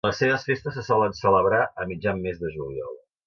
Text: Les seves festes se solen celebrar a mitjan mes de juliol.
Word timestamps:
Les 0.05 0.15
seves 0.21 0.45
festes 0.45 0.75
se 0.77 0.83
solen 0.87 1.13
celebrar 1.19 1.61
a 1.83 1.87
mitjan 1.91 2.25
mes 2.27 2.43
de 2.45 2.53
juliol. 2.57 2.99